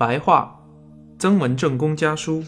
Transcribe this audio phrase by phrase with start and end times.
[0.00, 0.58] 白话，
[1.18, 2.42] 曾文正公家书，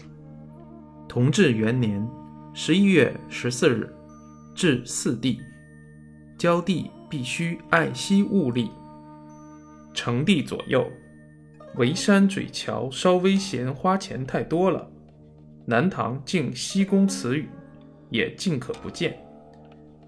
[1.07, 2.03] 同治元年
[2.51, 3.95] 十一月十四日，
[4.55, 5.39] 至四弟，
[6.35, 8.71] 交地必须爱惜物力。
[9.93, 10.83] 城地左右，
[11.75, 14.89] 围山嘴桥稍微嫌花钱太多了。
[15.67, 17.47] 南唐敬西宫词语，
[18.09, 19.15] 也尽可不见。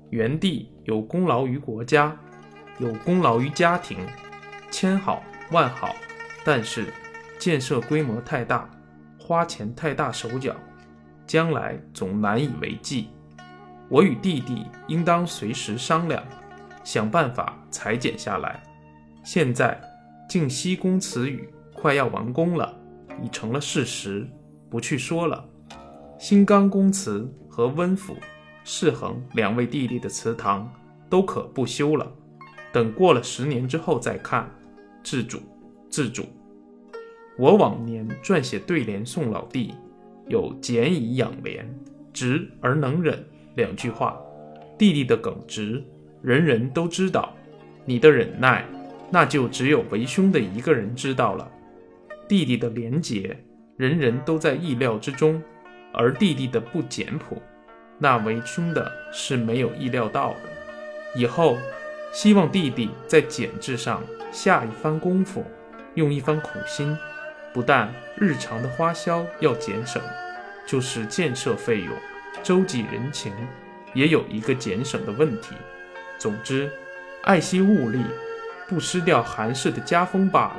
[0.10, 2.18] 元帝有功劳于国家，
[2.80, 4.00] 有功劳于家庭，
[4.72, 5.22] 千好
[5.52, 5.96] 万好，
[6.44, 6.92] 但是。
[7.46, 8.68] 建设规模太大，
[9.20, 10.56] 花钱太大手脚，
[11.28, 13.10] 将来总难以为继。
[13.88, 16.24] 我与弟弟应当随时商量，
[16.84, 18.64] 想办法裁减下来。
[19.24, 19.80] 现在
[20.28, 22.76] 晋西宫词语快要完工了，
[23.22, 24.28] 已成了事实，
[24.68, 25.48] 不去说了。
[26.18, 28.18] 新刚公祠和温府、
[28.64, 30.68] 世恒两位弟弟的祠堂
[31.12, 32.12] 都可不修了，
[32.74, 34.50] 等过了十年之后再看。
[35.04, 35.40] 自主，
[35.92, 36.26] 自主。
[37.38, 39.74] 我往年撰写对联送老弟，
[40.30, 41.68] 有“俭以养廉，
[42.14, 44.18] 直而能忍”两句话。
[44.78, 45.84] 弟弟的耿直，
[46.22, 47.34] 人人都知道；
[47.84, 48.66] 你的忍耐，
[49.12, 51.50] 那就只有为兄的一个人知道了。
[52.28, 53.38] 弟弟的廉洁，
[53.76, 55.42] 人人都在意料之中；
[55.94, 57.42] 而弟弟的不简朴，
[58.00, 60.40] 那为兄的是没有意料到的。
[61.16, 61.58] 以后，
[62.14, 65.44] 希望弟弟在简制上下一番功夫，
[65.96, 66.96] 用一番苦心。
[67.56, 70.02] 不但日常的花销要节省，
[70.66, 71.96] 就是建设费用、
[72.44, 73.32] 周济人情，
[73.94, 75.56] 也有一个节省的问题。
[76.18, 76.70] 总之，
[77.24, 78.04] 爱惜物力，
[78.68, 80.58] 不失掉韩氏的家风罢了。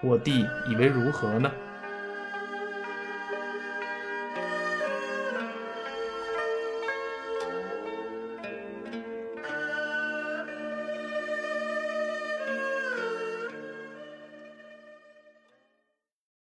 [0.00, 1.50] 我弟以为如何呢？